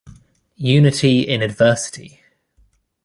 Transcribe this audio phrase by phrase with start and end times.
[0.57, 2.23] Unity in adversity!